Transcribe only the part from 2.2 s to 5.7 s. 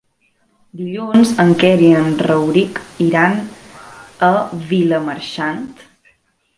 Rauric iran a Vilamarxant.